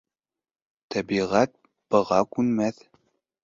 [0.95, 1.55] Тәбиғәт
[1.97, 2.85] быға күнмәҫ.